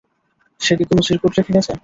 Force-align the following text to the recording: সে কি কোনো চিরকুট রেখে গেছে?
সে 0.61 0.73
কি 0.77 0.83
কোনো 0.89 1.01
চিরকুট 1.07 1.31
রেখে 1.37 1.55
গেছে? 1.55 1.71